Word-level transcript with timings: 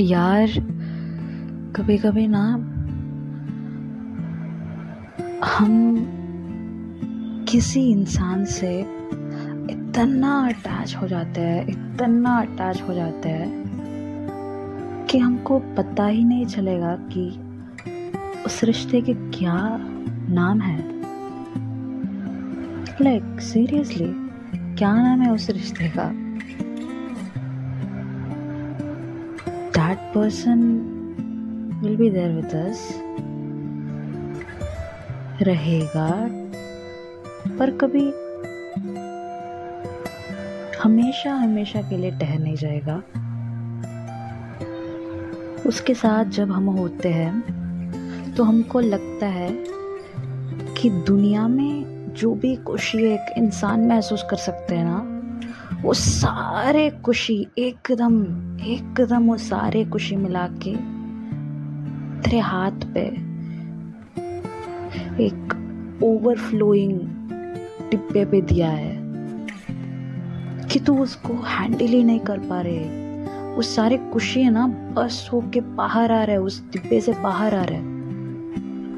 यार 0.00 0.46
कभी 1.76 1.98
कभी 1.98 2.26
ना 2.28 2.52
हम 5.44 5.96
किसी 7.48 7.90
इंसान 7.90 8.44
से 8.44 8.80
इतना 9.70 10.48
अटैच 10.48 10.96
हो 10.96 11.08
जाते 11.08 11.40
हैं 11.40 11.66
इतना 11.66 12.40
अटैच 12.40 12.82
हो 12.82 12.94
जाते 12.94 13.28
हैं 13.28 13.68
कि 15.10 15.18
हमको 15.18 15.58
पता 15.58 16.06
ही 16.06 16.24
नहीं 16.24 16.46
चलेगा 16.46 16.96
कि 16.96 17.40
उस 18.46 18.64
रिश्ते 18.64 19.00
के 19.00 19.14
क्या 19.14 19.78
नाम 20.30 20.60
है। 20.60 21.00
लाइक 23.02 23.22
like, 23.22 23.40
सीरियसली 23.40 24.12
क्या 24.76 24.94
नाम 24.94 25.22
है 25.22 25.32
उस 25.32 25.50
रिश्ते 25.50 25.88
का? 25.88 26.27
That 29.88 30.12
person 30.12 30.58
will 31.82 31.96
be 31.96 32.10
there 32.10 32.32
with 32.36 32.54
us. 32.54 32.80
रहेगा, 35.42 36.10
पर 37.58 37.70
कभी 37.70 38.04
हमेशा 40.82 41.34
हमेशा 41.34 41.82
के 41.82 41.96
लिए 41.96 42.10
ठहर 42.10 42.38
नहीं 42.38 42.56
जाएगा। 42.56 43.02
उसके 45.66 45.94
साथ 45.94 46.24
जब 46.24 46.52
हम 46.52 46.66
होते 46.66 47.08
हैं 47.08 48.34
तो 48.34 48.44
हमको 48.44 48.80
लगता 48.80 49.26
है 49.26 49.50
कि 50.74 50.90
दुनिया 50.90 51.48
में 51.48 52.12
जो 52.14 52.34
भी 52.34 52.56
खुशी 52.56 53.04
एक 53.04 53.34
इंसान 53.38 53.86
महसूस 53.86 54.26
कर 54.30 54.36
सकते 54.36 54.74
हैं 54.74 54.84
ना 54.84 55.17
वो 55.82 55.92
सारे 55.94 56.90
खुशी, 56.90 57.46
एकदम 57.58 58.22
एकदम 58.60 59.26
वो 59.26 59.36
सारे 59.36 59.84
खुशी 59.84 60.16
मिला 60.16 60.46
के 60.48 60.74
तेरे 62.22 62.38
हाथ 62.38 62.70
पे 62.94 63.00
एक 65.24 65.54
ओवरफ्लोइंग 66.02 67.00
डिब्बे 67.90 68.24
पे 68.24 68.40
दिया 68.40 68.68
है 68.68 68.98
कि 70.68 70.78
तू 70.78 70.98
उसको 70.98 71.34
हैंडल 71.34 71.86
ही 71.86 72.04
नहीं 72.04 72.20
कर 72.20 72.38
पा 72.38 72.60
रहे। 72.60 73.54
वो 73.54 73.62
सारे 73.62 73.98
खुशी 74.12 74.42
है 74.42 74.50
ना, 74.50 74.66
बस 74.66 75.30
होके 75.32 75.60
बाहर 75.60 76.12
आ 76.12 76.24
रहा 76.24 76.36
है, 76.36 76.40
उस 76.40 76.70
डिब्बे 76.72 77.00
से 77.00 77.12
बाहर 77.12 77.54
आ 77.54 77.62
रहा 77.62 77.78
है। 77.78 77.84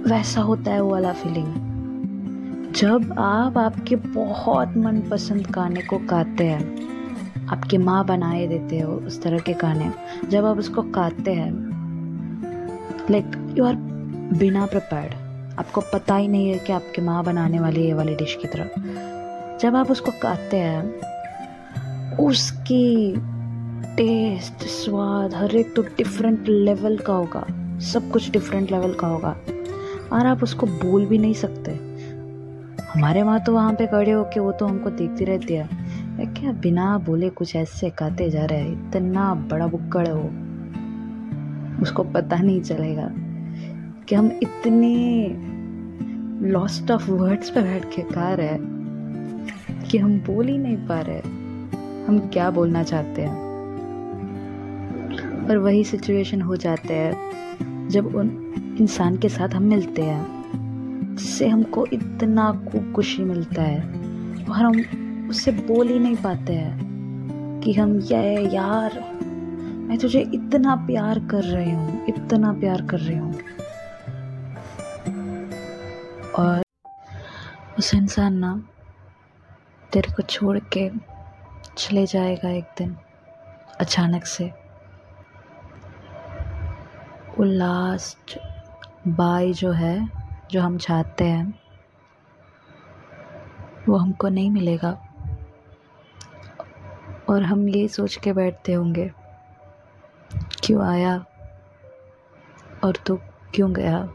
वैसा 0.03 0.41
होता 0.41 0.71
है 0.71 0.83
वो 0.83 0.91
वाला 0.91 1.13
फीलिंग 1.13 1.70
जब 2.77 3.15
आप 3.19 3.57
आपके 3.59 3.97
बहुत 3.97 4.77
मनपसंद 4.77 5.47
गाने 5.47 5.81
को 5.83 5.99
गाते 5.99 6.45
हैं, 6.45 7.47
आपकी 7.47 7.79
माँ 7.79 8.05
बनाए 8.07 8.47
देते 8.47 8.79
हो 8.79 8.93
उस 9.07 9.23
तरह 9.23 9.39
के 9.39 9.53
गाने, 9.53 9.91
जब 10.29 10.45
आप 10.45 10.59
उसको 10.59 10.83
गाते 10.83 11.33
हैं 11.33 11.51
लाइक 13.11 13.55
यू 13.59 13.65
आर 13.65 13.75
बिना 14.39 14.67
प्रिपेयर्ड 14.67 15.59
आपको 15.59 15.81
पता 15.93 16.17
ही 16.17 16.29
नहीं 16.29 16.51
है 16.51 16.59
कि 16.59 16.73
आपकी 16.73 17.03
माँ 17.03 17.25
बनाने 17.25 17.61
वाली 17.61 17.85
ये 17.85 17.95
वाली 17.95 18.15
डिश 18.15 18.39
की 18.43 18.49
तरह। 18.49 19.59
जब 19.59 19.77
आप 19.77 19.91
उसको 19.91 20.13
गाते 20.23 20.57
हैं, 20.57 22.17
उसकी 22.19 23.15
टेस्ट 23.97 24.67
स्वाद 24.69 25.35
हर 25.35 25.57
एक 25.57 25.75
तो 25.77 25.83
डिफरेंट 25.83 26.49
लेवल 26.49 26.99
का 26.99 27.13
होगा, 27.13 27.47
सब 27.93 28.11
कुछ 28.11 28.31
डिफरेंट 28.31 28.71
लेवल 28.71 28.95
का 28.95 29.07
होगा, 29.07 29.37
और 30.13 30.27
आप 30.27 30.43
उसको 30.43 30.67
बोल 30.67 31.07
भी 31.07 31.19
नहीं 31.19 31.35
सकते। 31.35 31.90
हमारे 32.95 33.23
वहाँ 33.23 33.41
तो 33.41 33.53
वहाँ 33.53 33.73
पे 33.75 33.87
खड़े 33.87 34.11
होके 34.11 34.41
वो 34.41 34.53
तो 34.53 34.67
हमको 34.67 34.91
देखती 34.91 35.25
रहती 35.25 35.55
है। 35.55 35.69
क्या 36.27 36.53
बिना 36.53 36.99
बोले 36.99 37.29
कुछ 37.29 37.57
ऐसे 37.57 37.91
कहते 37.91 38.31
जा 38.31 38.45
रहे 38.45 38.59
हैं? 38.59 38.89
इतना 38.89 39.35
बड़ा 39.35 39.67
बुक्कड़ 39.67 40.07
है 40.09 40.15
उसको 41.83 42.03
पता 42.05 42.37
नहीं 42.37 42.61
चलेगा 42.61 43.11
कि 44.09 44.15
हम 44.15 44.31
इतने 44.43 45.27
लॉस्ट 46.51 46.91
ऑफ़ 46.91 47.11
वर्ड्स 47.11 47.51
पे 47.51 47.63
बैठ 47.63 47.85
के 47.85 48.03
गा 48.03 48.35
रहे 48.35 48.47
हैं 48.47 49.87
कि 49.91 49.99
हम 49.99 50.19
बोल 50.19 50.49
ही 50.49 50.59
नहीं 50.59 50.77
पा 50.77 51.01
रहे 51.01 51.19
हम 52.07 52.19
क्या 52.33 52.51
बोलना 52.51 52.83
चाहते 52.83 53.23
हैं? 53.23 53.51
और 55.49 55.59
वही 55.59 55.85
सिचुएशन 55.85 56.43
हो 56.43 56.57
जाते 56.57 56.95
हैं 56.95 57.89
जब 57.89 58.15
उन 58.15 58.31
इंसान 58.81 59.17
के 59.17 59.29
साथ 59.29 59.49
हम 59.49 59.63
मिलते 59.63 60.03
हैं। 60.03 60.40
जिससे 61.21 61.49
हमको 61.49 61.87
इतना 61.87 62.51
खूब 62.69 62.93
खुशी 62.93 63.23
मिलता 63.25 63.63
है 63.63 63.81
और 64.45 64.57
हम 64.57 65.27
उससे 65.31 65.53
बोल 65.53 65.89
ही 65.89 65.99
नहीं 65.99 66.17
पाते 66.17 66.53
हैं 66.53 67.61
कि 67.65 67.73
हम 67.73 67.99
ये 68.01 68.55
यार, 68.55 68.99
मैं 69.89 69.99
तुझे 69.99 70.21
इतना 70.35 70.75
प्यार 70.77 71.19
कर 71.19 71.43
रही 71.43 71.71
हूँ, 71.71 72.07
इतना 72.07 72.53
प्यार 72.53 72.83
कर 72.83 72.99
रही 72.99 73.17
हूँ। 73.17 73.35
और 76.39 76.63
उस 77.79 77.95
इंसान 77.95 78.39
ना 78.39 78.55
तेरे 79.93 80.13
को 80.13 80.23
छोड़ 80.23 80.59
के 80.59 80.91
चले 81.79 82.07
जाएगा 82.07 82.51
एक 82.51 82.73
दिन, 82.79 82.97
अचानक 83.81 84.25
से। 84.25 84.45
वो 87.39 87.45
लास्ट 87.45 88.39
बाय 89.09 89.53
जो 89.53 89.73
है 89.73 90.20
जो 90.51 90.63
हम 90.63 90.79
चाहते 90.79 91.25
हैं, 91.25 91.61
वो 93.89 93.97
हमको 93.97 94.29
नहीं 94.29 94.51
मिलेगा। 94.51 95.07
और 97.31 97.43
हम 97.43 97.69
ये 97.69 97.89
सोच 97.89 98.17
के 98.17 98.33
बैठते 98.33 98.73
होंगे, 98.73 99.11
क्यों 100.35 100.87
आया? 100.87 101.25
और 102.85 102.97
तू 102.97 103.17
तो 103.17 103.23
क्यों 103.55 103.73
गया? 103.73 104.09